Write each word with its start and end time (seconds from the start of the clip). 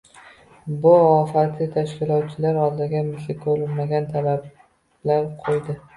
Bu 0.85 0.93
ofati 1.01 1.67
tashkilotchilar 1.75 2.59
oldiga 2.63 3.05
misli 3.11 3.35
ko‘rilmagan 3.45 4.09
talablar 4.17 5.33
qo‘ydi. 5.47 5.79